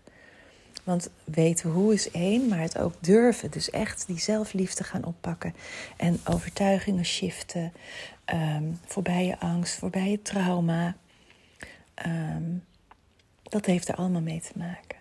Want 0.88 1.10
weten 1.23 1.69
hoe 1.69 1.93
is 1.93 2.12
één, 2.12 2.47
maar 2.47 2.60
het 2.60 2.78
ook 2.78 2.93
durven. 3.00 3.52
Dus 3.52 3.69
echt 3.69 4.08
die 4.08 4.19
zelfliefde 4.19 4.84
gaan 4.84 5.04
oppakken. 5.04 5.56
En 5.97 6.19
overtuigingen 6.26 7.06
shiften. 7.06 7.73
Um, 8.34 8.80
voorbij 8.86 9.26
je 9.26 9.39
angst, 9.39 9.76
voorbij 9.76 10.10
je 10.10 10.21
trauma. 10.21 10.95
Um, 12.06 12.63
dat 13.43 13.65
heeft 13.65 13.88
er 13.88 13.95
allemaal 13.95 14.21
mee 14.21 14.41
te 14.41 14.52
maken. 14.58 14.97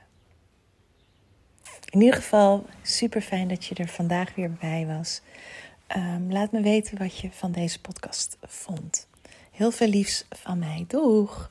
In 1.91 2.01
ieder 2.01 2.15
geval 2.15 2.67
super 2.83 3.21
fijn 3.21 3.49
dat 3.49 3.65
je 3.65 3.75
er 3.75 3.89
vandaag 3.89 4.35
weer 4.35 4.53
bij 4.53 4.87
was. 4.87 5.21
Um, 5.97 6.33
laat 6.33 6.53
me 6.53 6.61
weten 6.61 6.99
wat 6.99 7.19
je 7.19 7.31
van 7.33 7.53
deze 7.53 7.81
podcast 7.81 8.37
vond. 8.43 9.09
Heel 9.51 9.71
veel 9.71 9.89
liefs 9.89 10.25
van 10.31 10.59
mij. 10.59 10.85
Doeg! 10.89 11.51